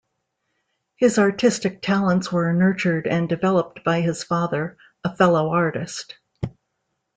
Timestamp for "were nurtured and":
2.31-3.29